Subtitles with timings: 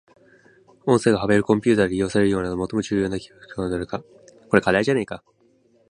[0.87, 4.03] 音声が幅広くコンピュータで利用されるようになった最も重要な技術基盤はどれか。